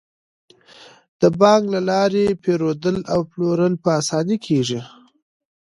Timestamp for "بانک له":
1.39-1.79